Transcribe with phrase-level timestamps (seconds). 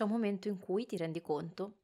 [0.00, 1.74] c'è un momento in cui ti rendi conto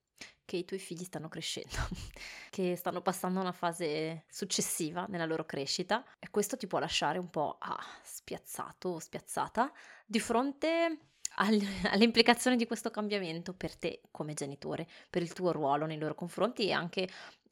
[0.47, 1.77] che i tuoi figli stanno crescendo,
[2.49, 7.29] che stanno passando una fase successiva nella loro crescita e questo ti può lasciare un
[7.29, 9.71] po' ah, spiazzato o spiazzata
[10.07, 10.99] di fronte
[11.37, 16.15] alle implicazioni di questo cambiamento per te come genitore, per il tuo ruolo nei loro
[16.15, 17.07] confronti e anche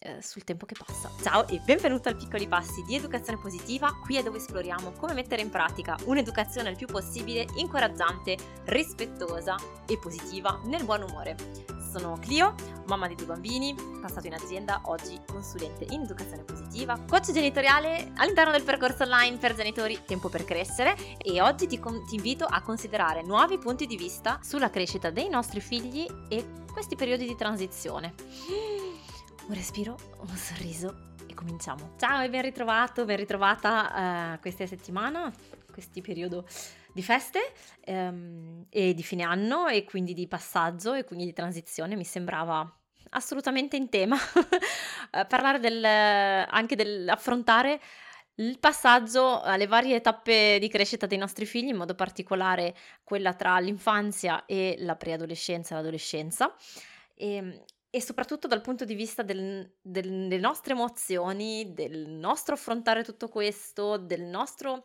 [0.05, 1.11] eh, sul tempo che passa.
[1.23, 5.43] Ciao e benvenuto al Piccoli Passi di Educazione Positiva, qui è dove esploriamo come mettere
[5.43, 8.36] in pratica un'educazione il più possibile incoraggiante,
[8.67, 11.36] rispettosa e positiva nel buon umore.
[11.90, 12.54] Sono Clio,
[12.86, 18.50] mamma di due bambini, passato in azienda, oggi consulente in educazione positiva, coach genitoriale all'interno
[18.50, 22.61] del percorso online per genitori Tempo per crescere e oggi ti, con- ti invito a
[22.63, 28.93] considerare nuovi punti di vista sulla crescita dei nostri figli e questi periodi di transizione
[29.46, 31.94] un respiro, un sorriso e cominciamo.
[31.98, 35.30] Ciao e ben ritrovato, ben ritrovata uh, questa settimana,
[35.70, 36.47] questo periodo
[36.92, 37.52] di feste
[37.86, 42.66] um, e di fine anno e quindi di passaggio e quindi di transizione mi sembrava
[43.11, 47.80] assolutamente in tema uh, parlare del, anche dell'affrontare
[48.36, 53.58] il passaggio alle varie tappe di crescita dei nostri figli, in modo particolare quella tra
[53.58, 56.54] l'infanzia e la preadolescenza e l'adolescenza.
[57.14, 57.64] E, ehm,
[57.95, 63.28] e soprattutto dal punto di vista del, del, delle nostre emozioni, del nostro affrontare tutto
[63.28, 64.83] questo, del nostro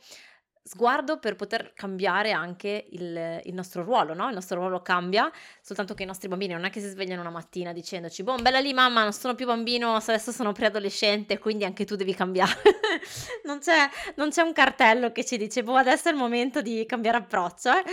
[0.70, 4.28] sguardo per poter cambiare anche il, il nostro ruolo, no?
[4.28, 5.32] Il nostro ruolo cambia,
[5.64, 8.60] soltanto che i nostri bambini non è che si svegliano una mattina dicendoci, boh, bella
[8.60, 12.62] lì mamma, non sono più bambino, adesso sono preadolescente, quindi anche tu devi cambiare.
[13.46, 16.86] non, c'è, non, c'è, un cartello che ci dice, boh, adesso è il momento di
[16.86, 17.72] cambiare approccio.
[17.72, 17.84] Eh?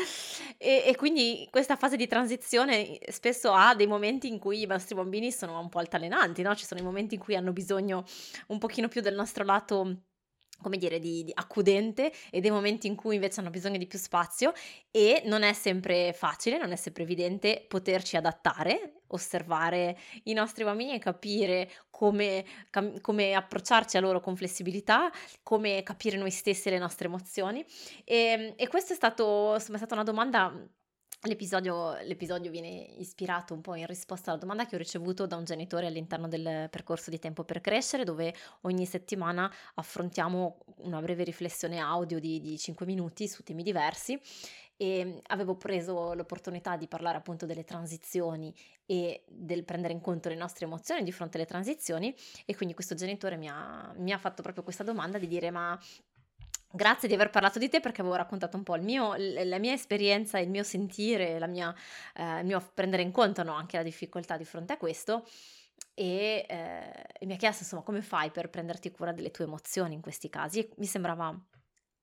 [0.59, 4.95] E, e quindi questa fase di transizione spesso ha dei momenti in cui i nostri
[4.95, 6.55] bambini sono un po' altalenanti, no?
[6.55, 8.05] Ci sono i momenti in cui hanno bisogno
[8.49, 9.97] un pochino più del nostro lato
[10.61, 13.99] come dire, di, di, accudente e dei momenti in cui invece hanno bisogno di più
[13.99, 14.53] spazio
[14.91, 20.95] e non è sempre facile, non è sempre evidente poterci adattare, osservare i nostri bambini
[20.95, 25.11] e capire come, com- come approcciarci a loro con flessibilità,
[25.43, 27.65] come capire noi stessi le nostre emozioni.
[28.05, 29.01] E, e questa è, è
[29.59, 30.53] stata una domanda
[31.23, 32.69] L'episodio, l'episodio, viene
[32.99, 36.69] ispirato un po' in risposta alla domanda che ho ricevuto da un genitore all'interno del
[36.71, 38.33] percorso di Tempo per Crescere, dove
[38.63, 44.21] ogni settimana affrontiamo una breve riflessione audio di, di 5 minuti su temi diversi.
[44.79, 50.35] E avevo preso l'opportunità di parlare appunto delle transizioni e del prendere in conto le
[50.35, 54.43] nostre emozioni di fronte alle transizioni e quindi questo genitore mi ha, mi ha fatto
[54.43, 55.81] proprio questa domanda di dire ma
[56.71, 60.39] Grazie di aver parlato di te perché avevo raccontato un po' mio, la mia esperienza,
[60.39, 61.75] il mio sentire, mia,
[62.15, 65.25] eh, il mio prendere in conto no, anche la difficoltà di fronte a questo.
[65.95, 70.01] E, eh, mi ha chiesto insomma come fai per prenderti cura delle tue emozioni in
[70.03, 70.61] questi casi?
[70.61, 71.35] E mi sembrava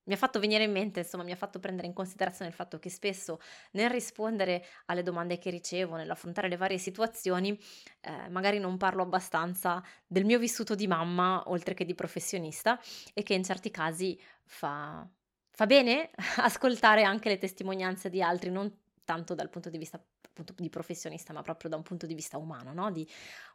[0.06, 2.78] mi ha fatto venire in mente, insomma, mi ha fatto prendere in considerazione il fatto
[2.78, 3.40] che spesso
[3.72, 7.57] nel rispondere alle domande che ricevo, nell'affrontare le varie situazioni,
[8.02, 12.79] eh, magari non parlo abbastanza del mio vissuto di mamma oltre che di professionista
[13.13, 15.07] e che in certi casi fa,
[15.51, 18.71] fa bene ascoltare anche le testimonianze di altri, non
[19.03, 20.01] tanto dal punto di vista
[20.33, 22.91] appunto di professionista, ma proprio da un punto di vista umano, no?
[22.91, 23.07] di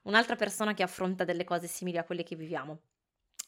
[0.03, 2.81] un'altra persona che affronta delle cose simili a quelle che viviamo.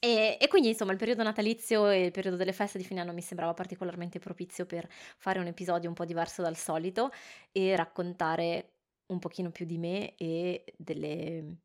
[0.01, 3.13] E, e, quindi insomma il periodo natalizio e il periodo delle feste di fine anno
[3.13, 7.11] mi sembrava particolarmente propizio per fare un episodio un po' diverso dal solito
[7.53, 8.73] e raccontare
[9.07, 11.57] un pochino più di me e delle,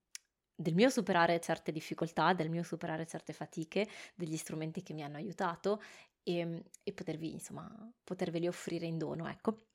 [0.55, 5.17] del mio superare certe difficoltà, del mio superare certe fatiche, degli strumenti che mi hanno
[5.17, 5.81] aiutato
[6.23, 7.69] e, e potervi insomma
[8.03, 9.65] poterveli offrire in dono, ecco,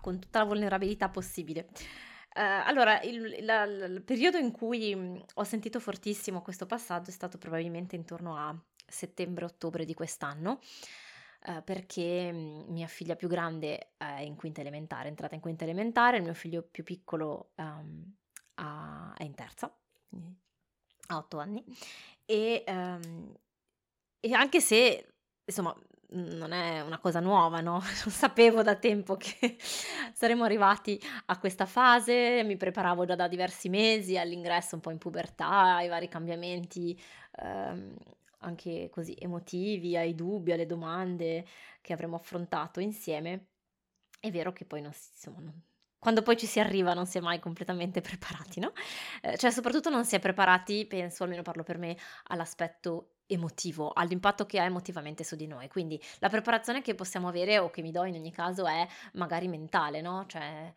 [0.00, 1.68] con tutta la vulnerabilità possibile.
[2.34, 7.12] Uh, allora, il, la, il, periodo in cui mh, ho sentito fortissimo questo passaggio è
[7.12, 10.60] stato probabilmente intorno a settembre-ottobre di quest'anno,
[11.48, 15.64] uh, perché mh, mia figlia più grande è in quinta elementare, è entrata in quinta
[15.64, 18.14] elementare, il mio figlio più piccolo um,
[18.54, 19.70] ha, è in terza,
[21.08, 21.64] ha otto anni,
[22.24, 23.34] e, um,
[24.20, 25.14] e anche se
[25.44, 25.74] insomma
[26.14, 27.80] non è una cosa nuova, no?
[28.08, 29.56] Sapevo da tempo che
[30.12, 34.98] saremmo arrivati a questa fase, mi preparavo già da diversi mesi all'ingresso un po' in
[34.98, 36.98] pubertà, ai vari cambiamenti
[37.38, 37.94] ehm,
[38.38, 41.46] anche così emotivi, ai dubbi, alle domande
[41.80, 43.46] che avremmo affrontato insieme.
[44.20, 45.60] È vero che poi non, insomma, non,
[46.02, 48.72] quando poi ci si arriva non si è mai completamente preparati, no?
[49.20, 54.44] Eh, cioè soprattutto non si è preparati, penso, almeno parlo per me, all'aspetto emotivo, all'impatto
[54.44, 55.68] che ha emotivamente su di noi.
[55.68, 59.46] Quindi la preparazione che possiamo avere o che mi do in ogni caso è magari
[59.46, 60.24] mentale, no?
[60.26, 60.74] Cioè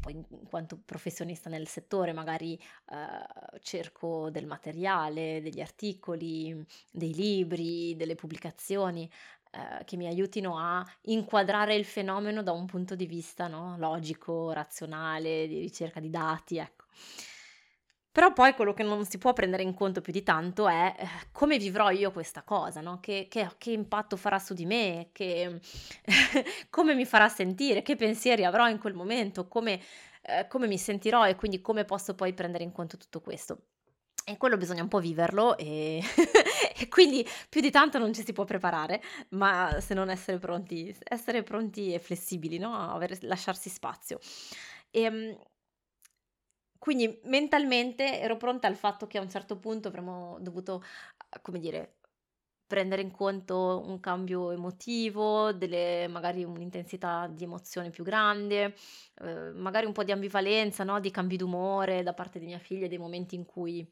[0.00, 7.94] poi in quanto professionista nel settore magari uh, cerco del materiale, degli articoli, dei libri,
[7.96, 9.08] delle pubblicazioni,
[9.56, 13.76] eh, che mi aiutino a inquadrare il fenomeno da un punto di vista no?
[13.78, 16.84] logico, razionale, di ricerca di dati, ecco.
[18.12, 21.06] Però poi quello che non si può prendere in conto più di tanto è eh,
[21.32, 22.98] come vivrò io questa cosa, no?
[23.00, 25.60] che, che, che, impatto farà su di me, che,
[26.70, 29.80] come mi farà sentire, che pensieri avrò in quel momento, come,
[30.22, 33.58] eh, come mi sentirò e quindi come posso poi prendere in conto tutto questo.
[34.28, 36.02] E quello bisogna un po' viverlo e,
[36.76, 39.00] e, quindi più di tanto non ci si può preparare,
[39.30, 42.74] ma se non essere pronti, essere pronti e flessibili, no?
[42.74, 44.18] Avere, lasciarsi spazio.
[44.90, 45.38] E, ehm,
[46.78, 50.82] quindi mentalmente ero pronta al fatto che a un certo punto avremmo dovuto,
[51.42, 51.98] come dire,
[52.66, 58.74] prendere in conto un cambio emotivo, delle, magari un'intensità di emozione più grande,
[59.22, 61.00] eh, magari un po' di ambivalenza, no?
[61.00, 63.88] di cambi d'umore da parte di mia figlia, dei momenti in cui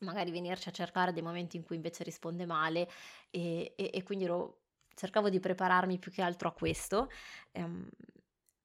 [0.00, 2.88] magari venirci a cercare dei momenti in cui invece risponde male
[3.30, 4.60] e, e, e quindi ero,
[4.94, 7.10] cercavo di prepararmi più che altro a questo.
[7.52, 7.88] Um,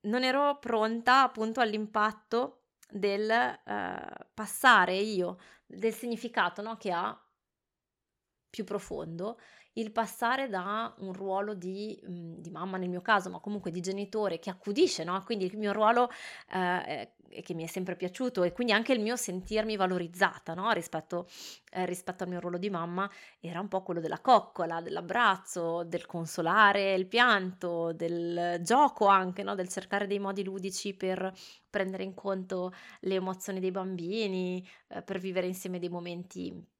[0.02, 7.20] non ero pronta appunto all'impatto del uh, passare io, del significato no, che ha
[8.50, 9.40] più profondo
[9.78, 13.82] il passare da un ruolo di, mhmm, di, mamma nel mio caso, ma comunque di
[13.82, 15.22] genitore che accudisce, no?
[15.24, 16.10] quindi il mio ruolo
[16.52, 17.12] eh,
[17.42, 20.72] che mi è sempre piaciuto e quindi anche il mio sentirmi valorizzata no?
[20.72, 21.28] rispetto,
[21.72, 26.06] eh, rispetto, al mio ruolo di mamma era un po' quello della coccola, dell'abbraccio, del
[26.06, 29.56] consolare il pianto, del gioco anche, no?
[29.56, 31.34] del cercare dei modi ludici per
[31.70, 36.74] prendere in conto le emozioni dei bambini, eh, per vivere insieme dei momenti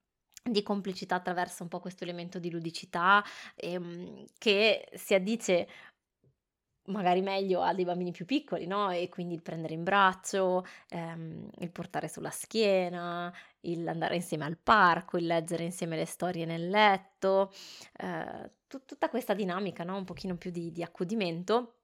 [0.50, 3.24] di complicità attraverso un po' questo elemento di ludicità
[3.56, 5.68] ehm, che si addice
[6.88, 8.92] magari meglio a dei bambini più piccoli, no?
[8.92, 14.58] E quindi il prendere in braccio, ehm, il portare sulla schiena, il andare insieme al
[14.58, 17.52] parco, il leggere insieme le storie nel letto,
[17.98, 19.98] eh, tut- tutta questa dinamica, no?
[19.98, 21.78] Un pochino più di, di accudimento.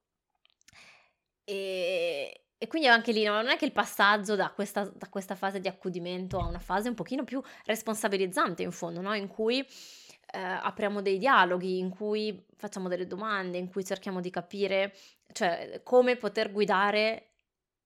[1.46, 5.60] E, e quindi anche lì non è che il passaggio da questa, da questa fase
[5.60, 9.16] di accudimento a una fase un pochino più responsabilizzante in fondo, no?
[9.16, 14.30] in cui eh, apriamo dei dialoghi, in cui facciamo delle domande, in cui cerchiamo di
[14.30, 14.94] capire
[15.32, 17.32] cioè, come poter guidare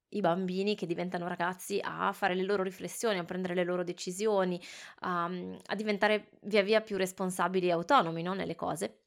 [0.09, 4.59] i bambini che diventano ragazzi a fare le loro riflessioni, a prendere le loro decisioni,
[5.03, 5.23] a,
[5.67, 8.33] a diventare via via più responsabili e autonomi no?
[8.33, 9.04] nelle cose.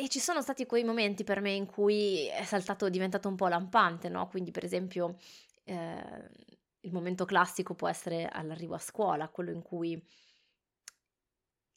[0.00, 3.48] E ci sono stati quei momenti per me in cui è saltato, diventato un po'
[3.48, 4.28] lampante, no?
[4.28, 5.18] Quindi, per esempio,
[5.64, 6.30] eh,
[6.80, 10.02] il momento classico può essere all'arrivo a scuola, quello in cui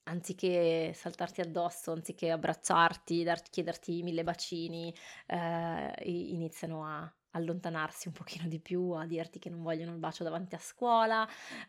[0.04, 4.94] anziché saltarti addosso, anziché abbracciarti, dar- chiederti mille bacini,
[5.26, 10.24] eh, iniziano a allontanarsi un pochino di più, a dirti che non vogliono il bacio
[10.24, 11.28] davanti a scuola,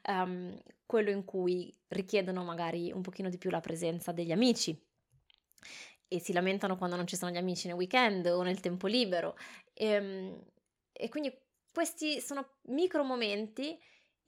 [0.09, 0.57] um,
[0.87, 4.81] quello in cui richiedono magari un pochino di più la presenza degli amici
[6.09, 9.37] e si lamentano quando non ci sono gli amici nel weekend o nel tempo libero.
[9.73, 10.43] E, ehm,
[10.93, 11.37] e quindi
[11.73, 13.79] questi sono micro momenti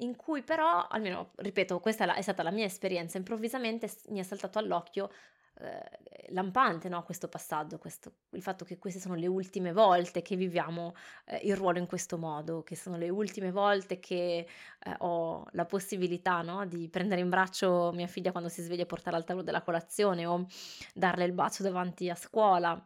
[0.00, 4.18] in cui però, almeno ripeto, questa è, la, è stata la mia esperienza, improvvisamente mi
[4.18, 5.10] è saltato all'occhio
[5.58, 7.02] eh, lampante no?
[7.02, 10.94] questo passaggio, questo, il fatto che queste sono le ultime volte che viviamo
[11.24, 14.46] eh, il ruolo in questo modo, che sono le ultime volte che
[14.78, 16.66] eh, ho la possibilità no?
[16.66, 20.26] di prendere in braccio mia figlia quando si sveglia e portarla al tavolo della colazione
[20.26, 20.46] o
[20.94, 22.80] darle il bacio davanti a scuola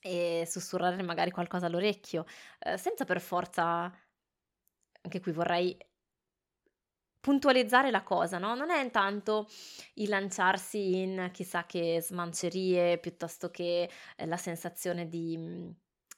[0.00, 2.26] e sussurrare magari qualcosa all'orecchio,
[2.58, 3.90] eh, senza per forza,
[5.02, 5.76] anche qui vorrei
[7.24, 8.54] puntualizzare la cosa, no?
[8.54, 9.48] Non è intanto
[9.94, 15.70] il lanciarsi in chissà che smancerie piuttosto che eh, la sensazione di mm,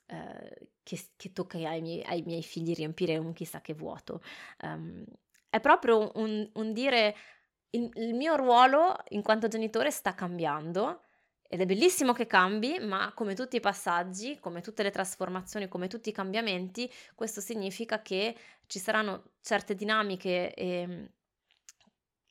[0.06, 4.20] eh, che, che, tocca ai miei, ai miei, figli riempire un chissà che vuoto.
[4.62, 5.04] Um,
[5.48, 7.14] è proprio un, un dire
[7.70, 11.02] il, il mio ruolo in quanto genitore sta cambiando
[11.48, 15.88] ed è bellissimo che cambi, ma come tutti i passaggi, come tutte le trasformazioni, come
[15.88, 18.36] tutti i cambiamenti, questo significa che
[18.66, 21.10] ci saranno certe dinamiche eh,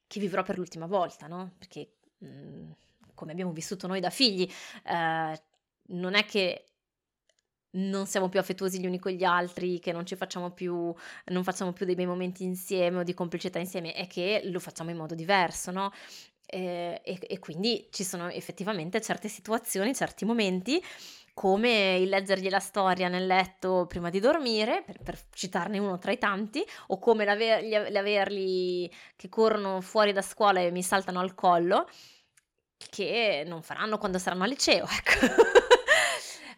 [0.08, 1.54] che vivrò per l'ultima volta, no?
[1.58, 2.76] Perché mh, mhmm,
[3.14, 4.50] come abbiamo vissuto noi da figli,
[4.84, 5.42] eh,
[5.88, 6.66] non è che
[7.76, 10.94] non siamo più affettuosi gli uni con gli altri, che non ci facciamo più,
[11.26, 14.92] non facciamo più dei bei momenti insieme o di complicità insieme, è che lo facciamo
[14.92, 15.92] in modo diverso, no?
[16.48, 20.82] Eh, e, e, quindi ci sono effettivamente certe situazioni, certi momenti,
[21.34, 26.12] come il leggergli la storia nel letto prima di dormire, per, per citarne uno tra
[26.12, 31.34] i tanti, o come l'aver, l'averli che corrono fuori da scuola e mi saltano al
[31.36, 31.90] collo,
[32.90, 35.26] che non faranno quando saranno al liceo, ecco.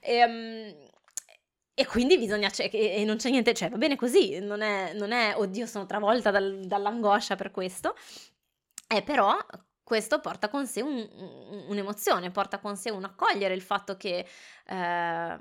[0.01, 0.75] e, um,
[1.73, 5.11] e quindi bisogna, cioè, e non c'è niente, cioè va bene così, non è, non
[5.11, 7.95] è oddio sono travolta dal, dall'angoscia per questo,
[8.87, 9.35] è però
[9.87, 14.27] questo porta con sé un, un, un'emozione, porta con sé un accogliere il fatto che
[14.65, 15.37] eh,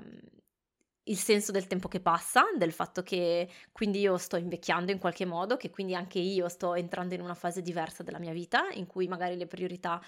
[1.03, 5.25] il senso del tempo che passa, del fatto che quindi io sto invecchiando in qualche
[5.25, 8.87] modo, che quindi anche io sto entrando in una fase diversa della mia vita, in
[8.87, 10.01] cui magari le priorità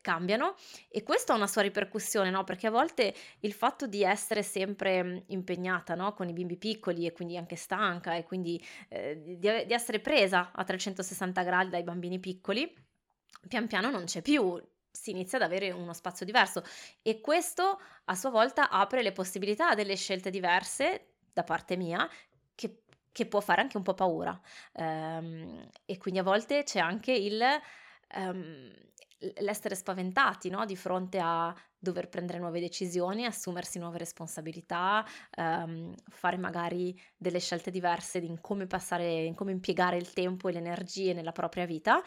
[0.00, 0.56] cambiano
[0.88, 2.42] e questo ha una sua ripercussione, no?
[2.42, 6.14] Perché a volte il fatto di essere sempre impegnata, no?
[6.14, 10.50] Con i bimbi piccoli e quindi anche stanca e quindi eh, di, di essere presa
[10.52, 12.83] a 360 gradi dai bambini piccoli,
[13.48, 14.60] pian piano non c'è più,
[14.90, 16.62] si inizia ad avere uno spazio diverso
[17.02, 22.08] e questo a sua volta apre le possibilità delle scelte diverse da parte mia
[22.54, 24.40] che, che può fare anche un po' paura
[24.74, 27.42] um, e quindi a volte c'è anche il
[28.16, 28.72] um,
[29.38, 30.64] l'essere spaventati no?
[30.64, 35.04] di fronte a dover prendere nuove decisioni, assumersi nuove responsabilità,
[35.36, 40.52] um, fare magari delle scelte diverse in come passare, in come impiegare il tempo e
[40.52, 42.02] le energie nella propria vita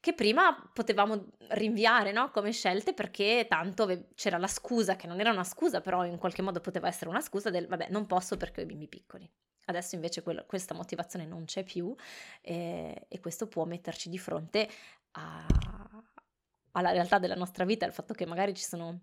[0.00, 2.30] che prima potevamo rinviare no?
[2.30, 6.40] come scelte perché tanto c'era la scusa, che non era una scusa, però in qualche
[6.40, 9.30] modo poteva essere una scusa del vabbè non posso perché ho i bimbi piccoli.
[9.66, 11.94] Adesso invece quello, questa motivazione non c'è più
[12.40, 14.68] eh, e questo può metterci di fronte
[15.12, 15.46] a,
[16.72, 19.00] alla realtà della nostra vita, al fatto che magari ci sono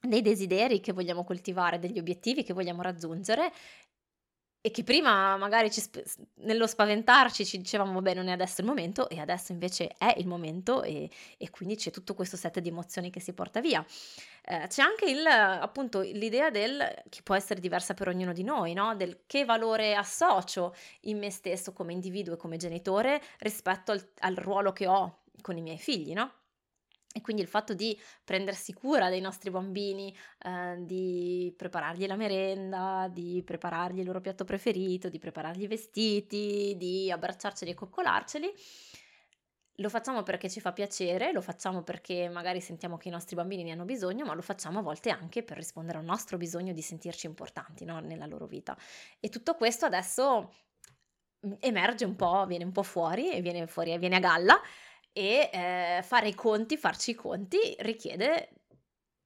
[0.00, 3.52] dei desideri che vogliamo coltivare, degli obiettivi che vogliamo raggiungere
[4.64, 6.02] e che prima magari sp-
[6.36, 10.28] nello spaventarci ci dicevamo vabbè non è adesso il momento e adesso invece è il
[10.28, 13.84] momento e, e quindi c'è tutto questo set di emozioni che si porta via.
[14.44, 18.72] Eh, c'è anche il, appunto l'idea del che può essere diversa per ognuno di noi,
[18.72, 18.94] no?
[18.94, 24.36] del che valore associo in me stesso come individuo e come genitore rispetto al, al
[24.36, 26.41] ruolo che ho con i miei figli, no?
[27.12, 30.14] E quindi il fatto di prendersi cura dei nostri bambini,
[30.44, 36.74] eh, di preparargli la merenda, di preparargli il loro piatto preferito, di preparargli i vestiti,
[36.76, 38.54] di abbracciarceli e coccolarceli,
[39.76, 43.62] lo facciamo perché ci fa piacere, lo facciamo perché magari sentiamo che i nostri bambini
[43.62, 46.82] ne hanno bisogno, ma lo facciamo a volte anche per rispondere al nostro bisogno di
[46.82, 48.00] sentirci importanti no?
[48.00, 48.76] nella loro vita.
[49.18, 50.52] E tutto questo adesso
[51.46, 54.60] mm, emerge un po', viene un po' fuori e viene fuori, viene a galla
[55.12, 58.50] e eh, fare i conti, farci i conti richiede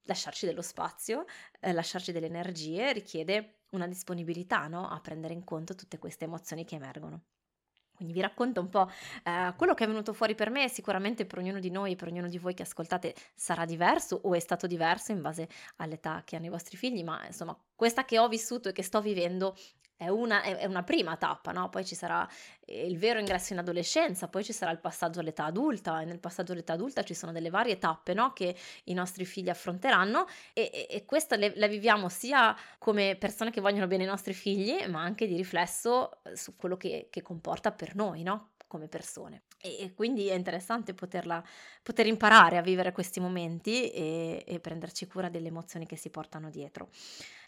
[0.06, 1.24] lasciarci dello spazio,
[1.60, 4.88] eh, lasciarci delle energie, richiede una disponibilità no?
[4.88, 7.22] a prendere in conto tutte queste emozioni che emergono.
[7.96, 8.90] Quindi vi racconto un po'
[9.24, 12.28] eh, quello che è venuto fuori per me, sicuramente per ognuno di noi, per ognuno
[12.28, 16.44] di voi che ascoltate sarà diverso o è stato diverso in base all'età che hanno
[16.44, 19.56] i vostri figli, ma insomma questa che ho vissuto e che sto vivendo
[19.96, 21.70] è una, è una, prima tappa, no?
[21.70, 22.28] Poi ci sarà
[22.66, 26.18] eh, il vero ingresso in adolescenza, poi ci sarà il passaggio all'età adulta e nel
[26.18, 28.32] passaggio all'età adulta ci sono delle varie tappe, no?
[28.32, 33.50] Che i nostri figli affronteranno e, e, e questa le, la viviamo sia come persone
[33.50, 37.22] che vogliono bene i nostri figli, ma anche di riflesso eh, su quello che, che
[37.22, 38.50] comporta per noi, no?
[38.66, 39.42] come persone.
[39.60, 41.42] E, e quindi è interessante poterla,
[41.82, 46.50] poter imparare a vivere questi momenti e, e prenderci cura delle emozioni che si portano
[46.50, 46.88] dietro.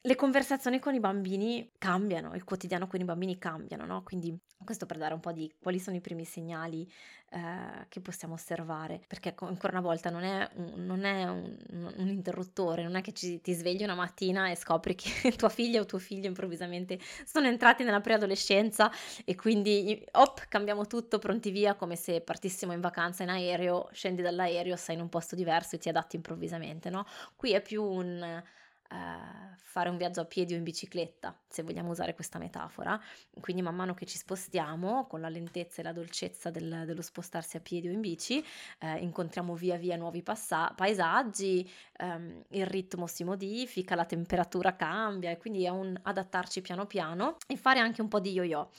[0.03, 4.03] Le conversazioni con i bambini cambiano, il quotidiano con i bambini cambiano, no?
[4.03, 6.89] Quindi questo per dare un po' di quali sono i primi segnali
[7.31, 11.57] eh, che possiamo osservare, perché ancora una volta non è un, non è un,
[11.97, 15.81] un interruttore, non è che ci, ti svegli una mattina e scopri che tua figlia
[15.81, 18.91] o tuo figlio improvvisamente sono entrati nella preadolescenza
[19.25, 24.23] e quindi op, cambiamo tutto, pronti via, come se partissimo in vacanza in aereo, scendi
[24.23, 27.05] dall'aereo, sei in un posto diverso e ti adatti improvvisamente, no?
[27.37, 28.43] Qui è più un
[28.89, 33.01] eh, fare un viaggio a piedi o in bicicletta, se vogliamo usare questa metafora.
[33.41, 37.57] Quindi man mano che ci spostiamo, con la lentezza e la dolcezza del, dello spostarsi
[37.57, 38.45] a piedi o in bici,
[38.81, 41.69] eh, incontriamo via via nuovi passa- paesaggi,
[41.99, 47.37] ehm, il ritmo si modifica, la temperatura cambia e quindi è un adattarci piano piano
[47.47, 48.71] e fare anche un po' di yo-yo.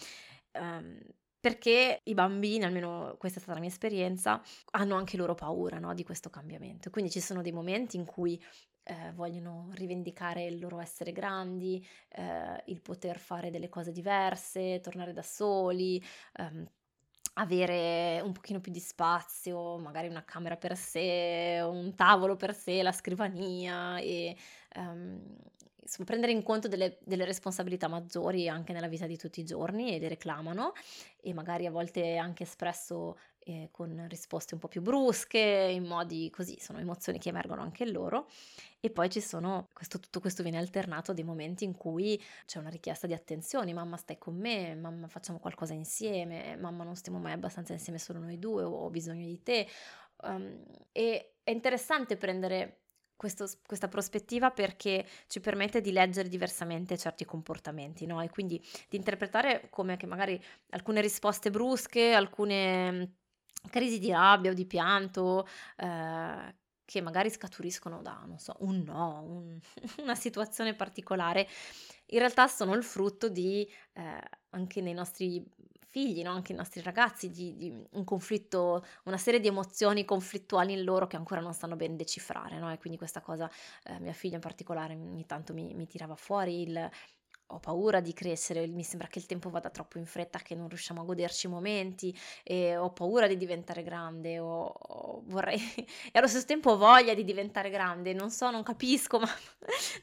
[0.54, 1.00] Um,
[1.40, 5.94] perché i bambini, almeno questa è stata la mia esperienza, hanno anche loro paura no,
[5.94, 6.90] di questo cambiamento.
[6.90, 8.42] Quindi ci sono dei momenti in cui
[8.90, 15.14] eh, vogliono rivendicare il loro essere grandi, eh, il poter fare delle cose diverse, tornare
[15.14, 16.04] da soli,
[16.34, 16.68] ehm,
[17.34, 22.82] avere un pochino più di spazio, magari una camera per sé, un tavolo per sé,
[22.82, 24.36] la scrivania e
[24.76, 25.38] um,
[25.82, 29.94] insomma, prendere in conto delle, delle, responsabilità maggiori anche nella vita di tutti i giorni
[29.94, 30.74] e le reclamano
[31.22, 36.30] e magari a volte anche espresso eh, con risposte un po' più brusche, in modi
[36.30, 38.28] così, sono emozioni che emergono anche loro
[38.80, 42.60] e poi ci sono, questo, tutto questo viene alternato a dei momenti in cui c'è
[42.60, 47.20] una richiesta di attenzione, mamma stai con me, mamma facciamo qualcosa insieme, mamma non stiamo
[47.20, 49.68] mai abbastanza insieme solo noi due, ho bisogno di te.
[50.22, 52.82] Um, e è interessante prendere
[53.20, 58.22] questo, questa prospettiva perché ci permette di leggere diversamente certi comportamenti, no?
[58.22, 63.19] E quindi di interpretare come che magari alcune risposte brusche, alcune
[63.70, 65.48] crisi di rabbia o di pianto,
[65.78, 69.60] eh, che magari scaturiscono da, non so, un no, un,
[70.02, 71.48] una situazione particolare,
[72.08, 75.46] in realtà sono il frutto di, eh, anche nei nostri
[75.90, 76.32] figli, no?
[76.32, 81.08] anche i nostri ragazzi, di, di, un conflitto, una serie di emozioni conflittuali in loro
[81.08, 82.72] che ancora non sanno ben decifrare, no?
[82.72, 83.50] E quindi questa cosa,
[83.84, 86.90] eh, mia figlia in particolare, ogni tanto mi, mi tirava fuori il
[87.52, 90.68] ho paura di crescere, mi sembra che il tempo vada troppo in fretta, che non
[90.68, 92.16] riusciamo a goderci i momenti,
[92.78, 95.60] ho paura di diventare grande, o, o vorrei,
[96.12, 99.30] e allo stesso tempo ho voglia di diventare grande, non so, non capisco, ma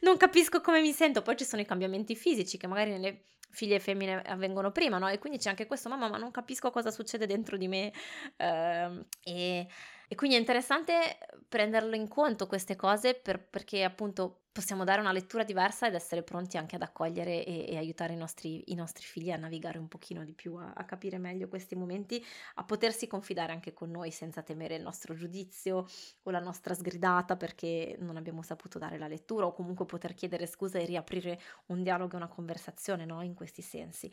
[0.00, 1.23] non capisco come mi sento.
[1.23, 5.09] Poi ci sono i cambiamenti fisici che magari nelle figlie femmine avvengono prima, no?
[5.09, 7.92] E quindi c'è anche questo, mamma, ma non capisco cosa succede dentro di me.
[8.37, 9.66] Uh, e,
[10.09, 11.18] e, quindi è interessante
[11.49, 16.23] prenderlo in conto queste cose per, perché appunto possiamo dare una lettura diversa ed essere
[16.23, 19.87] pronti anche ad accogliere e, e aiutare i nostri, i nostri, figli a navigare un
[19.87, 24.11] pochino di più, a, a, capire meglio questi momenti, a potersi confidare anche con noi
[24.11, 25.87] senza temere il nostro giudizio
[26.23, 30.46] o la nostra sgridata perché non abbiamo saputo dare la lettura o comunque poter chiedere
[30.46, 33.23] scusa e riaprire un dialogo e una conversazione no?
[33.23, 34.11] in questi sensi.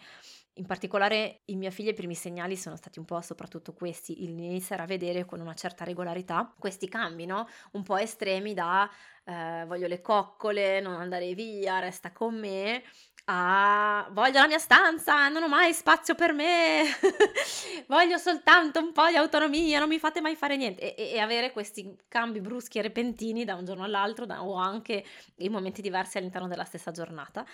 [0.53, 4.29] In particolare in mia figlia i primi segnali sono stati un po' soprattutto questi, il
[4.29, 7.47] iniziare a vedere con una certa regolarità questi cambi, no?
[7.71, 8.89] un po' estremi da
[9.25, 12.83] eh, voglio le coccole, non andare via, resta con me,
[13.25, 16.83] a voglio la mia stanza, non ho mai spazio per me,
[17.87, 21.51] voglio soltanto un po' di autonomia, non mi fate mai fare niente e, e avere
[21.51, 25.05] questi cambi bruschi e repentini da un giorno all'altro da, o anche
[25.37, 27.45] in momenti diversi all'interno della stessa giornata.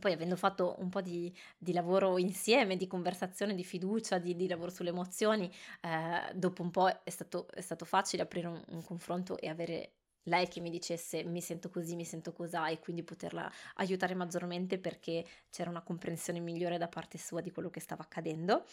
[0.00, 4.48] Poi avendo fatto un po' di, di lavoro insieme, di conversazione, di fiducia, di, di
[4.48, 5.48] lavoro sulle emozioni,
[5.82, 9.92] eh, dopo un po' è stato, è stato facile aprire un, un confronto e avere
[10.24, 14.78] lei che mi dicesse mi sento così, mi sento così e quindi poterla aiutare maggiormente
[14.78, 18.64] perché c'era una comprensione migliore da parte sua di quello che stava accadendo.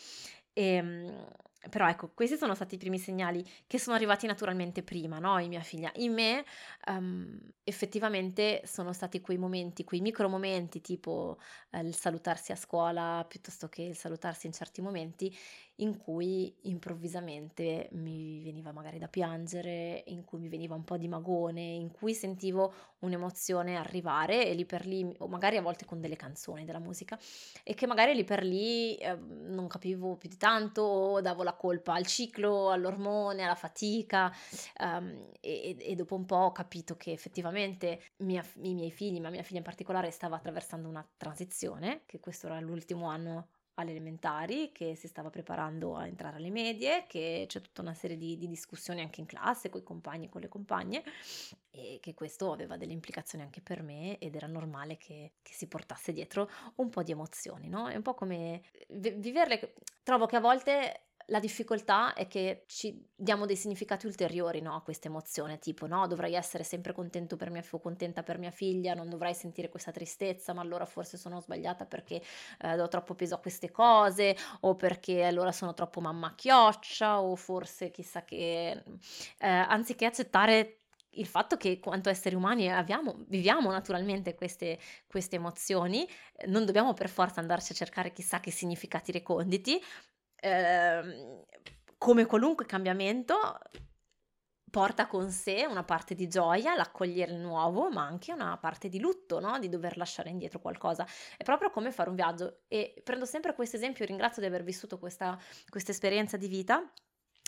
[0.54, 1.28] E, ehm,
[1.70, 5.38] però ecco, questi sono stati i primi segnali che sono arrivati naturalmente prima, no?
[5.38, 5.92] In mia figlia.
[5.96, 6.44] In me
[6.88, 11.38] um, effettivamente sono stati quei momenti, quei micro momenti, tipo
[11.70, 15.36] eh, il salutarsi a scuola piuttosto che il salutarsi in certi momenti,
[15.82, 21.08] in cui improvvisamente mi veniva magari da piangere, in cui mi veniva un po' di
[21.08, 26.00] magone, in cui sentivo un'emozione arrivare e lì per lì, o magari a volte con
[26.00, 27.18] delle canzoni, della musica,
[27.64, 31.94] e che magari lì per lì eh, non capivo più di tanto davo la colpa
[31.94, 34.32] al ciclo, all'ormone, alla fatica
[34.80, 39.30] um, e, e, dopo un po' ho capito che effettivamente mia, i miei figli, ma
[39.30, 44.72] mia figlia in particolare stava attraversando una transizione, che questo era l'ultimo anno alle elementari,
[44.72, 48.48] che si stava preparando a entrare alle medie, che c'è tutta una serie di, di
[48.48, 51.04] discussioni anche in classe con i compagni e con le compagne
[51.70, 55.68] e che questo aveva delle implicazioni anche per me ed era normale che, che si
[55.68, 57.88] portasse dietro un po' di emozioni, no?
[57.88, 63.46] È un po' come viverle, trovo che a volte la difficoltà è che ci diamo
[63.46, 67.64] dei significati ulteriori no, a questa emozione, tipo no, dovrei essere sempre contento per mia,
[67.82, 72.22] contenta per mia figlia, non dovrei sentire questa tristezza, ma allora forse sono sbagliata perché
[72.62, 77.36] eh, do troppo peso a queste cose, o perché allora sono troppo mamma chioccia, o
[77.36, 78.84] forse chissà che...
[79.40, 80.82] Eh, anziché accettare
[81.16, 86.08] il fatto che quanto esseri umani abbiamo, viviamo naturalmente queste, queste, emozioni,
[86.48, 89.82] non dobbiamo per forza andarci a cercare chissà che significati reconditi,
[90.42, 91.44] Ehm,
[91.98, 93.36] come qualunque cambiamento
[94.72, 99.00] porta con sé una parte di gioia, l'accogliere il nuovo, ma anche una parte di
[99.00, 99.60] lutto, no?
[99.60, 101.06] di dover lasciare indietro qualcosa.
[101.38, 104.98] È proprio come fare un viaggio e prendo sempre questo esempio, ringrazio di aver vissuto
[104.98, 105.38] questa,
[105.70, 106.90] questa esperienza di vita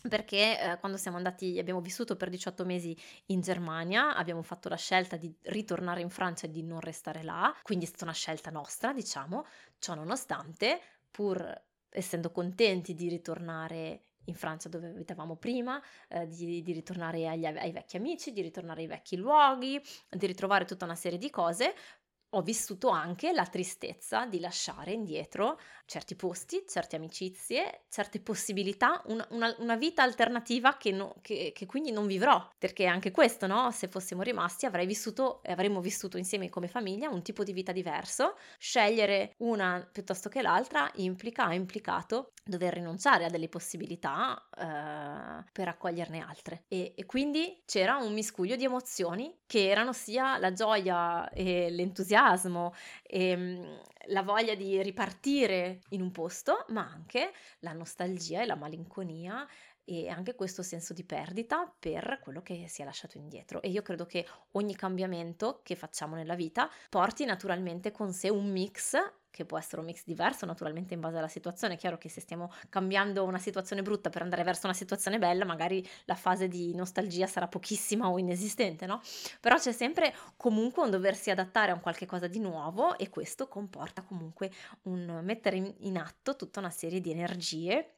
[0.08, 2.96] perché eh, quando siamo andati, abbiamo vissuto per 18 mesi
[3.28, 7.56] in Germania, abbiamo fatto la scelta di ritornare in Francia e di non restare là,
[7.62, 9.46] quindi è stata una scelta nostra, diciamo,
[9.80, 11.62] ciò nonostante, pur
[11.94, 17.72] essendo contenti di ritornare in Francia dove abitavamo prima, eh, di, di, ritornare agli, ai
[17.72, 21.74] vecchi amici, di ritornare ai vecchi luoghi, di ritrovare tutta una serie di cose,
[22.34, 29.26] ho vissuto anche la tristezza di lasciare indietro certi posti, certe amicizie, certe possibilità, una,
[29.32, 33.72] una, una vita alternativa che, no, che, che, quindi non vivrò, perché anche questo, no?
[33.72, 37.72] Se fossimo rimasti avrei vissuto e avremmo vissuto insieme come famiglia un tipo di vita
[37.72, 38.36] diverso.
[38.58, 45.68] Scegliere una piuttosto che l'altra implica, ha implicato dover rinunciare a delle possibilità eh, per
[45.68, 46.66] accoglierne altre.
[46.68, 52.74] E, e quindi c'era un miscuglio di emozioni che erano sia la gioia e l'entusiasmo
[53.04, 58.56] e ehm, la voglia di ripartire in un posto, ma anche la nostalgia e la
[58.56, 59.48] malinconia
[59.86, 63.62] e anche questo senso di perdita per quello che si è lasciato indietro.
[63.62, 68.50] E io credo che ogni cambiamento che facciamo nella vita porti naturalmente con sé un
[68.50, 68.96] mix
[69.34, 71.74] che può essere un mix diverso naturalmente in base alla situazione.
[71.74, 75.44] È chiaro che se stiamo cambiando una situazione brutta per andare verso una situazione bella,
[75.44, 79.02] magari la fase di nostalgia sarà pochissima o inesistente, no?
[79.40, 83.48] Però c'è sempre comunque un doversi adattare a un qualche cosa di nuovo e questo
[83.48, 84.52] comporta comunque
[84.84, 87.93] un mettere in, atto tutta una serie di energie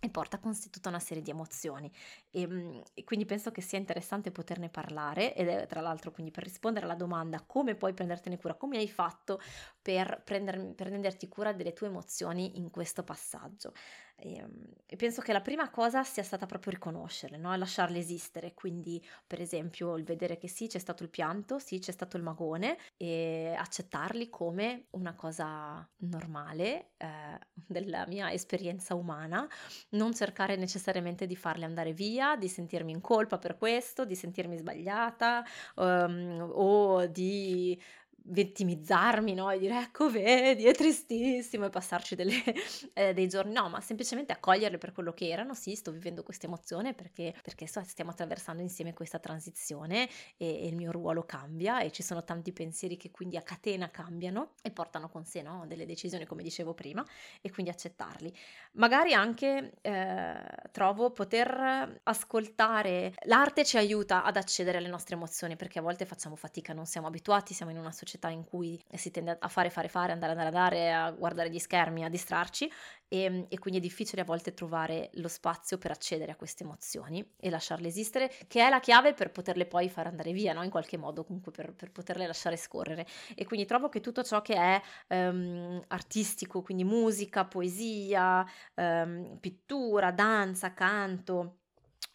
[0.00, 1.90] e porta con sé tutta una serie di emozioni
[2.30, 6.30] e, ehm, e, quindi penso che sia interessante poterne parlare ed è tra l'altro quindi
[6.30, 9.40] per rispondere alla domanda come puoi prendertene cura, come hai fatto
[9.80, 13.72] per, prender, per prenderti cura delle tue emozioni in questo passaggio.
[14.16, 17.54] Ehm, e, penso che la prima cosa sia stata proprio riconoscerle, no?
[17.56, 21.90] lasciarle esistere, quindi per esempio il vedere che sì c'è stato il pianto, sì c'è
[21.90, 29.48] stato il magone e accettarli come una cosa normale eh, della mia esperienza umana,
[29.90, 34.56] non cercare necessariamente di farle andare via, di sentirmi in colpa per questo, di sentirmi
[34.56, 35.44] sbagliata
[35.76, 37.80] um, o di
[38.26, 39.50] vittimizzarmi, no?
[39.50, 42.34] E dire ecco vedi, è tristissimo e passarci delle,
[42.94, 46.46] eh, dei giorni, no, ma semplicemente accoglierle per quello che erano, sì, sto vivendo questa
[46.46, 51.80] emozione perché, perché so, stiamo attraversando insieme questa transizione e, e, il mio ruolo cambia
[51.80, 55.64] e ci sono tanti pensieri che quindi a catena cambiano e portano con sé no?
[55.66, 57.04] delle decisioni, come dicevo prima,
[57.40, 58.34] e quindi accettarli.
[58.72, 65.78] Magari anche eh, trovo poter ascoltare, l'arte ci aiuta ad accedere alle nostre emozioni perché
[65.78, 69.10] a volte facciamo fatica, non siamo abituati, siamo in una società società in cui si
[69.10, 72.70] tende a fare, fare, fare, andare, andare, andare, a guardare gli schermi, a distrarci
[73.08, 77.26] e, e, quindi è difficile a volte trovare lo spazio per accedere a queste emozioni
[77.38, 80.62] e lasciarle esistere, che è la chiave per poterle poi far andare via, no?
[80.62, 83.06] in qualche modo, comunque per, per, poterle lasciare scorrere.
[83.34, 84.82] E quindi trovo che tutto ciò che è
[85.14, 91.58] um, artistico, quindi musica, poesia, um, pittura, danza, canto,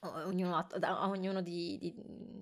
[0.02, 1.94] ognuno, a, ognuno di, di,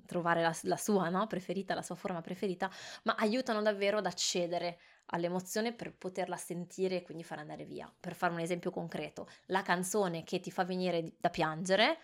[0.05, 1.27] trovare la, la sua no?
[1.27, 2.69] preferita, la sua forma preferita,
[3.03, 7.91] ma aiutano davvero ad accedere all'emozione per poterla sentire e quindi far andare via.
[7.99, 11.97] Per fare un esempio concreto, la canzone che ti fa venire da piangere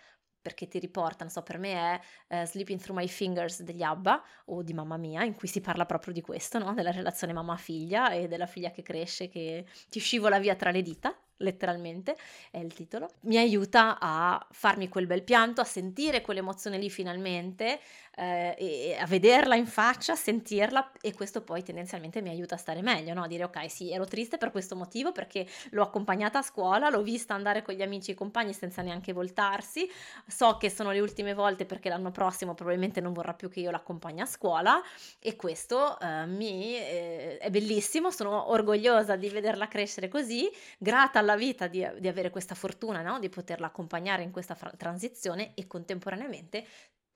[0.44, 4.22] perché ti riporta, non so, per me è uh, Sleeping Through My Fingers degli ABBA
[4.46, 6.74] o di Mamma Mia, in cui si parla proprio di questo, no?
[6.74, 11.18] della relazione mamma-figlia e della figlia che cresce, che ti scivola via tra le dita
[11.38, 12.16] letteralmente
[12.50, 17.80] è il titolo, mi aiuta a farmi quel bel pianto, a sentire quell'emozione lì finalmente,
[18.16, 22.58] eh, e a vederla in faccia, a sentirla e questo poi tendenzialmente mi aiuta a
[22.58, 23.22] stare meglio, no?
[23.22, 27.02] a dire ok sì ero triste per questo motivo perché l'ho accompagnata a scuola, l'ho
[27.02, 29.90] vista andare con gli amici e i compagni senza neanche voltarsi,
[30.26, 33.70] so che sono le ultime volte perché l'anno prossimo probabilmente non vorrà più che io
[33.70, 34.80] l'accompagni a scuola
[35.18, 41.36] e questo eh, mi eh, è bellissimo, sono orgogliosa di vederla crescere così, grata alla
[41.36, 43.18] vita di, di avere questa fortuna, no?
[43.18, 46.64] di poterla accompagnare in questa fra- transizione e contemporaneamente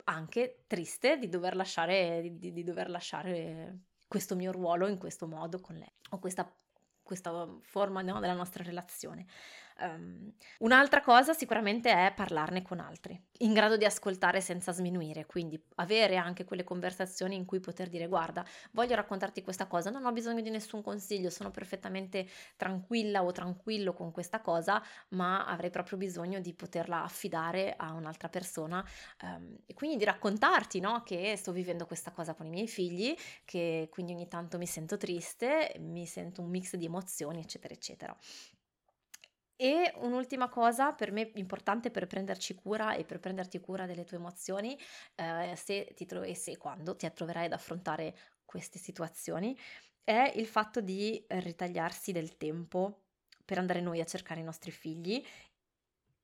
[0.09, 5.61] anche triste di dover lasciare, di, di dover lasciare questo mio ruolo in questo modo
[5.61, 6.51] con lei o questa,
[7.03, 9.27] questa forma no, della nostra relazione.
[9.81, 15.61] Um, un'altra cosa sicuramente è parlarne con altri, in grado di ascoltare senza sminuire, quindi
[15.77, 20.11] avere anche quelle conversazioni in cui poter dire guarda, voglio raccontarti questa cosa, non ho
[20.11, 25.97] bisogno di nessun consiglio, sono perfettamente tranquilla o tranquillo con questa cosa, ma avrei proprio
[25.97, 28.85] bisogno di poterla affidare a un'altra persona
[29.23, 33.15] um, e quindi di raccontarti no, che sto vivendo questa cosa con i miei figli,
[33.45, 38.17] che quindi ogni tanto mi sento triste, mi sento un mix di emozioni, eccetera, eccetera.
[39.61, 44.17] E un'ultima cosa per me importante per prenderci cura e per prenderti cura delle tue
[44.19, 44.79] emozioni,
[45.17, 49.57] eh, se ti trovi, se quando ti troverai ad affrontare queste situazioni,
[50.05, 53.07] è il fatto di ritagliarsi del tempo
[53.45, 55.25] per andare noi a cercare i nostri figli,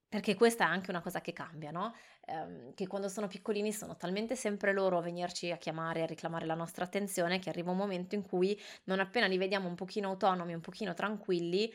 [0.09, 1.93] perché questa è anche una cosa che cambia, no?
[2.25, 6.47] Eh, che quando sono piccolini sono talmente sempre loro a venirci a chiamare, a reclamare
[6.47, 10.11] la nostra attenzione, che arriva un momento in cui non appena li vediamo un pochino
[10.11, 11.73] autonomi, un pochino tranquilli,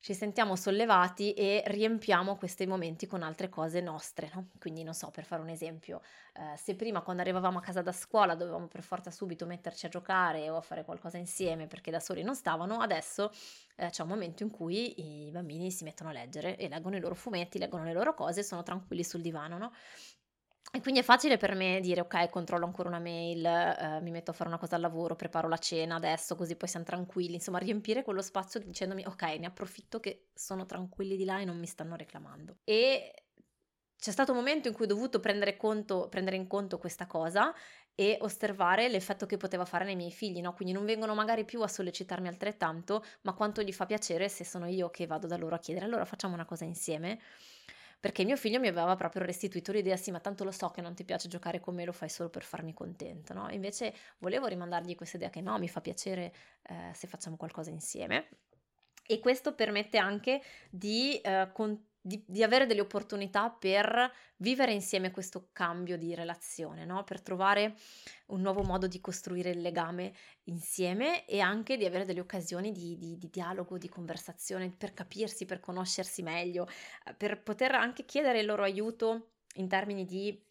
[0.00, 4.48] ci sentiamo sollevati e riempiamo questi momenti con altre cose nostre, no?
[4.58, 6.00] Quindi non so, per fare un esempio,
[6.34, 9.88] eh, se prima quando arrivavamo a casa da scuola dovevamo per forza subito metterci a
[9.90, 13.30] giocare o a fare qualcosa insieme perché da soli non stavano, adesso
[13.76, 17.00] eh, c'è un momento in cui i bambini si mettono a leggere e leggono i
[17.00, 19.72] loro fumetti, leggono le loro cose e sono tranquilli sul divano, no?
[20.72, 24.30] E quindi è facile per me dire: "Okay, controllo ancora una mail, ehm, mi metto
[24.30, 27.58] a fare una cosa al lavoro, preparo la cena adesso così poi siam tranquilli." Insomma,
[27.58, 31.66] riempire quello spazio dicendomi: "Okay, ne approfitto che sono tranquilli di là e non mi
[31.66, 33.12] stanno reclamando." E
[33.96, 37.52] c'è stato un momento in cui ho dovuto prendere conto prendere in conto questa cosa
[37.94, 41.60] e osservare l'effetto che poteva fare nei miei figli, no, quindi non vengono magari più
[41.62, 45.56] a sollecitarmi altrettanto, ma quanto gli fa piacere se sono io che vado da loro
[45.56, 47.18] a chiedere: "Allora facciamo una cosa insieme?"
[48.00, 50.94] Perché mio figlio mi aveva proprio restituito l'idea, sì, ma tanto lo so che non
[50.94, 53.48] ti piace giocare con me, lo fai solo per farmi contento, no?
[53.50, 56.32] Invece volevo rimandargli questa idea che no, mi fa piacere
[56.62, 58.28] eh, se facciamo qualcosa insieme.
[59.06, 65.10] e questo permette anche di, eh, con- di, di, avere delle opportunità per vivere insieme
[65.10, 67.04] questo cambio di relazione, no?
[67.04, 67.76] per trovare
[68.26, 72.96] un nuovo modo di costruire il legame insieme e anche di avere delle occasioni di,
[72.96, 76.66] di, di dialogo, di conversazione, per capirsi, per conoscersi meglio,
[77.04, 80.48] eh, per poter anche chiedere il loro aiuto in termini di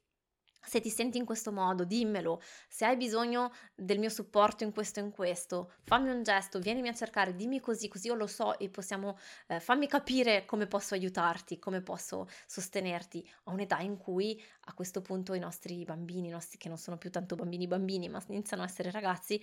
[0.62, 2.41] se ti senti in questo modo, dimmelo.
[2.67, 6.89] Se hai bisogno del mio supporto in questo e in questo, fammi un gesto, vienimi
[6.89, 9.17] a cercare, dimmi così, così io lo so e possiamo,
[9.48, 15.02] eh, fammi capire come posso aiutarti, come posso sostenerti a un'età in cui a questo
[15.02, 18.63] punto i nostri bambini, i nostri, che non sono più tanto bambini bambini, ma iniziano
[18.63, 19.41] a essere ragazzi,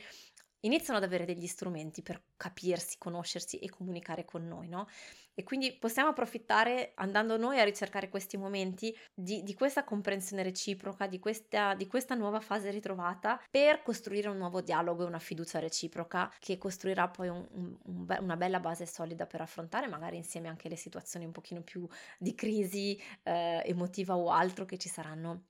[0.61, 4.89] iniziano ad avere degli strumenti per capirsi, conoscersi e comunicare con noi, no?
[5.35, 11.07] E quindi possiamo approfittare andando noi a ricercare questi momenti di, di questa comprensione reciproca,
[11.07, 15.59] di questa, di questa, nuova fase ritrovata per costruire un nuovo dialogo e una fiducia
[15.59, 20.49] reciproca che costruirà poi un, un, un una bella base solida per affrontare magari insieme
[20.49, 21.87] anche le situazioni un pochino più
[22.19, 25.45] di crisi eh, emotiva o altro che ci saranno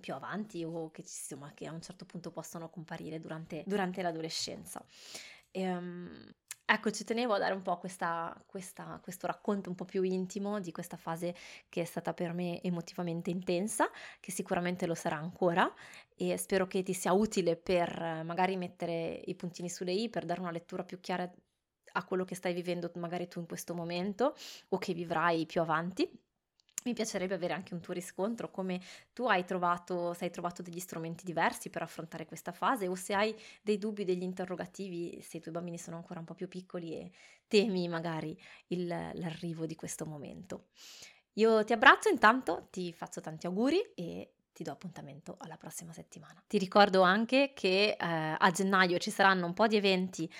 [0.00, 4.84] più avanti o che, insomma, che a un certo punto possono comparire durante, durante l'adolescenza.
[5.50, 6.10] E, um,
[6.64, 10.60] ecco, ci tenevo a dare un po' questa, questa, questo racconto un po' più intimo
[10.60, 11.34] di questa fase
[11.68, 13.88] che è stata per me emotivamente intensa,
[14.20, 15.72] che sicuramente lo sarà ancora
[16.16, 20.40] e spero che ti sia utile per magari mettere i puntini sulle i, per dare
[20.40, 21.30] una lettura più chiara
[21.96, 24.34] a quello che stai vivendo magari tu in questo momento
[24.70, 26.10] o che vivrai più avanti.
[26.84, 28.78] Mi piacerebbe avere anche un tuo riscontro, come
[29.14, 33.14] tu hai trovato, se hai trovato degli strumenti diversi per affrontare questa fase o se
[33.14, 36.94] hai dei dubbi, degli interrogativi, se i tuoi bambini sono ancora un po' più piccoli
[36.94, 37.10] e
[37.48, 40.66] temi magari il, l'arrivo di questo momento.
[41.34, 46.42] Io ti abbraccio intanto, ti faccio tanti auguri e ti do appuntamento alla prossima settimana.
[46.46, 50.30] Ti ricordo anche che eh, a gennaio ci saranno un po' di eventi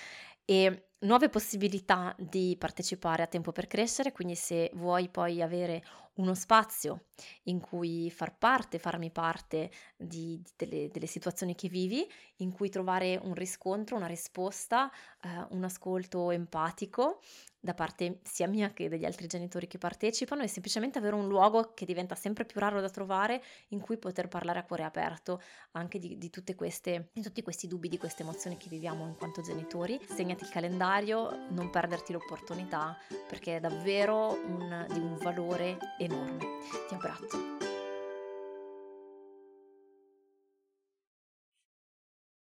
[0.44, 5.82] e nuove possibilità di partecipare a Tempo per Crescere, quindi se vuoi poi avere
[6.14, 7.06] uno spazio
[7.44, 12.68] in cui far parte, farmi parte di, di delle, delle, situazioni che vivi, in cui
[12.68, 14.90] trovare un riscontro, una risposta,
[15.22, 17.20] eh, un ascolto empatico
[17.64, 21.72] da parte sia mia che degli altri genitori che partecipano e semplicemente avere un luogo
[21.72, 25.40] che diventa sempre più raro da trovare in cui poter parlare a cuore aperto
[25.72, 29.40] anche di, di, queste, di tutti questi dubbi, di queste emozioni che viviamo in quanto
[29.40, 29.98] genitori.
[30.06, 36.44] Segnati il calendario, non perderti l'opportunità perché è davvero un, di un valore enorme.
[36.86, 37.73] Ti abbraccio.